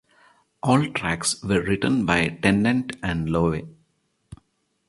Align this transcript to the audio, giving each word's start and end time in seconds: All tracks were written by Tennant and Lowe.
All 0.63 0.89
tracks 0.93 1.43
were 1.43 1.61
written 1.61 2.07
by 2.07 2.29
Tennant 2.29 2.95
and 3.03 3.29
Lowe. 3.29 3.67